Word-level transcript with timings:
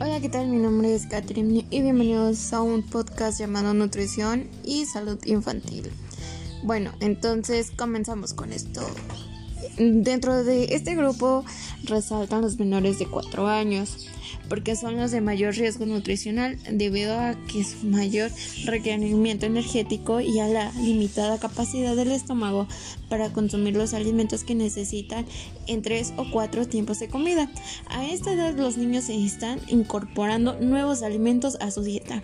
Hola, 0.00 0.20
¿qué 0.20 0.28
tal? 0.28 0.46
Mi 0.46 0.58
nombre 0.58 0.94
es 0.94 1.06
Catherine 1.06 1.66
y 1.70 1.82
bienvenidos 1.82 2.52
a 2.52 2.62
un 2.62 2.84
podcast 2.84 3.40
llamado 3.40 3.74
Nutrición 3.74 4.48
y 4.64 4.86
Salud 4.86 5.18
Infantil. 5.24 5.90
Bueno, 6.62 6.92
entonces 7.00 7.72
comenzamos 7.76 8.32
con 8.32 8.52
esto. 8.52 8.80
Dentro 9.78 10.42
de 10.42 10.74
este 10.74 10.96
grupo 10.96 11.44
resaltan 11.84 12.42
los 12.42 12.58
menores 12.58 12.98
de 12.98 13.06
4 13.06 13.46
años 13.46 14.08
porque 14.48 14.74
son 14.74 14.96
los 14.96 15.10
de 15.10 15.20
mayor 15.20 15.54
riesgo 15.54 15.86
nutricional 15.86 16.58
debido 16.70 17.18
a 17.18 17.34
que 17.46 17.62
su 17.62 17.86
mayor 17.86 18.30
requerimiento 18.64 19.46
energético 19.46 20.20
y 20.20 20.40
a 20.40 20.48
la 20.48 20.72
limitada 20.72 21.38
capacidad 21.38 21.94
del 21.94 22.10
estómago 22.10 22.66
para 23.08 23.32
consumir 23.32 23.76
los 23.76 23.94
alimentos 23.94 24.42
que 24.42 24.54
necesitan 24.54 25.26
en 25.66 25.82
tres 25.82 26.12
o 26.16 26.28
cuatro 26.30 26.66
tiempos 26.66 26.98
de 26.98 27.08
comida. 27.08 27.50
A 27.88 28.06
esta 28.06 28.32
edad 28.32 28.56
los 28.56 28.78
niños 28.78 29.04
se 29.04 29.24
están 29.24 29.60
incorporando 29.68 30.58
nuevos 30.60 31.02
alimentos 31.02 31.56
a 31.60 31.70
su 31.70 31.82
dieta 31.82 32.22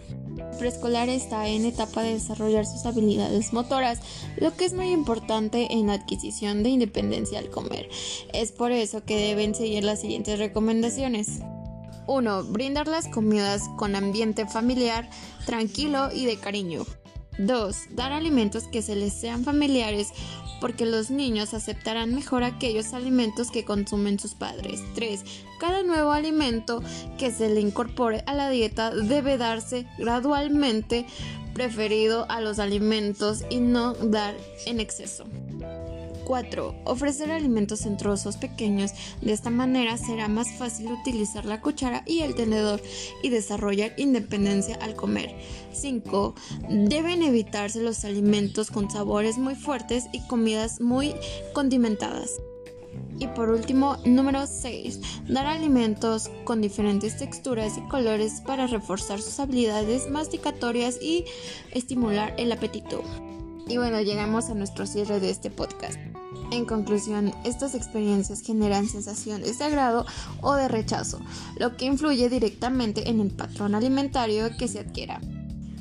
preescolar 0.59 1.09
está 1.09 1.48
en 1.48 1.65
etapa 1.65 2.02
de 2.02 2.15
desarrollar 2.15 2.66
sus 2.66 2.87
habilidades 2.87 3.52
motoras, 3.52 4.01
lo 4.37 4.55
que 4.56 4.65
es 4.65 4.73
muy 4.73 4.91
importante 4.91 5.73
en 5.73 5.87
la 5.88 5.95
adquisición 5.95 6.62
de 6.62 6.70
independencia 6.70 7.38
al 7.38 7.51
comer. 7.51 7.88
Es 8.33 8.52
por 8.52 8.73
eso 8.73 9.05
que 9.05 9.16
deben 9.16 9.55
seguir 9.55 9.84
las 9.84 10.01
siguientes 10.01 10.39
recomendaciones. 10.39 11.41
1. 12.06 12.45
Brindar 12.45 12.87
las 12.87 13.09
comidas 13.09 13.62
con 13.77 13.97
ambiente 13.97 14.47
familiar, 14.47 15.09
tranquilo 15.47 16.11
y 16.12 16.27
de 16.27 16.37
cariño. 16.37 16.84
2. 17.38 17.77
Dar 17.91 18.12
alimentos 18.12 18.65
que 18.65 18.83
se 18.83 18.97
les 18.97 19.12
sean 19.12 19.45
familiares 19.45 20.09
porque 20.61 20.87
los 20.87 21.11
niños 21.11 21.52
aceptarán 21.52 22.15
mejor 22.15 22.42
aquellos 22.42 22.95
alimentos 22.95 23.51
que 23.51 23.65
consumen 23.65 24.19
sus 24.19 24.34
padres. 24.34 24.80
3. 24.95 25.23
Cada 25.61 25.83
nuevo 25.83 26.12
alimento 26.12 26.83
que 27.19 27.31
se 27.31 27.50
le 27.50 27.61
incorpore 27.61 28.22
a 28.27 28.34
la 28.34 28.48
dieta 28.50 28.91
debe 28.94 29.36
darse 29.36 29.86
gradualmente 29.98 31.06
preferido 31.53 32.27
a 32.31 32.41
los 32.41 32.59
alimentos 32.59 33.44
y 33.50 33.59
no 33.59 33.94
dar 33.94 34.34
en 34.66 34.81
exceso. 34.81 35.25
4. 36.25 36.75
Ofrecer 36.84 37.30
alimentos 37.30 37.86
en 37.86 37.97
trozos 37.97 38.36
pequeños. 38.36 38.92
De 39.20 39.33
esta 39.33 39.50
manera 39.50 39.97
será 39.97 40.28
más 40.28 40.50
fácil 40.53 40.92
utilizar 40.92 41.44
la 41.44 41.61
cuchara 41.61 42.03
y 42.06 42.20
el 42.20 42.34
tenedor 42.34 42.81
y 43.22 43.28
desarrollar 43.28 43.92
independencia 43.97 44.77
al 44.77 44.94
comer. 44.94 45.34
5. 45.72 46.34
Deben 46.70 47.22
evitarse 47.22 47.83
los 47.83 48.05
alimentos 48.05 48.70
con 48.70 48.91
sabores 48.91 49.39
muy 49.39 49.55
fuertes 49.55 50.06
y 50.12 50.27
comidas 50.27 50.81
muy 50.81 51.14
condimentadas. 51.53 52.41
Y 53.19 53.27
por 53.28 53.50
último, 53.50 53.97
número 54.05 54.47
6. 54.47 55.00
Dar 55.28 55.47
alimentos 55.47 56.31
con 56.44 56.61
diferentes 56.61 57.16
texturas 57.16 57.78
y 57.78 57.88
colores 57.88 58.41
para 58.41 58.66
reforzar 58.66 59.20
sus 59.20 59.38
habilidades 59.38 60.11
masticatorias 60.11 61.00
y 61.00 61.25
estimular 61.72 62.34
el 62.38 62.50
apetito. 62.50 63.03
Y 63.67 63.79
bueno, 63.79 64.01
llegamos 64.01 64.51
a 64.51 64.55
nuestro 64.55 64.87
cierre 64.87 65.20
de 65.20 65.31
este 65.31 65.51
podcast. 65.51 65.98
En 66.51 66.67
conclusión, 66.67 67.33
estas 67.45 67.75
experiencias 67.75 68.43
generan 68.43 68.87
sensaciones 68.87 69.59
de 69.59 69.65
agrado 69.65 70.06
o 70.41 70.55
de 70.55 70.69
rechazo, 70.69 71.19
lo 71.59 71.77
que 71.77 71.87
influye 71.87 72.29
directamente 72.29 73.09
en 73.09 73.21
el 73.21 73.31
patrón 73.31 73.75
alimentario 73.75 74.56
que 74.56 74.69
se 74.69 74.81
adquiera. 74.81 75.21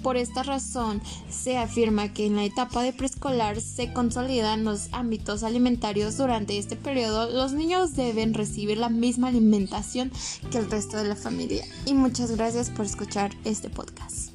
Por 0.02 0.18
esta 0.18 0.44
razón, 0.44 1.02
se 1.30 1.58
afirma 1.58 2.14
que 2.14 2.26
en 2.26 2.36
la 2.36 2.44
etapa 2.44 2.84
de 2.84 2.92
preescolar 2.92 3.62
se 3.62 3.94
consolidan 3.94 4.66
los 4.66 4.90
ámbitos 4.92 5.44
alimentarios. 5.44 6.18
Durante 6.18 6.58
este 6.58 6.76
periodo, 6.76 7.32
los 7.32 7.54
niños 7.54 7.96
deben 7.96 8.34
recibir 8.34 8.78
la 8.78 8.90
misma 8.90 9.30
alimentación 9.30 10.12
que 10.52 10.58
el 10.58 10.70
resto 10.70 10.98
de 10.98 11.08
la 11.08 11.16
familia. 11.16 11.66
Y 11.86 11.94
muchas 11.94 12.32
gracias 12.32 12.70
por 12.70 12.86
escuchar 12.86 13.32
este 13.46 13.70
podcast. 13.70 14.32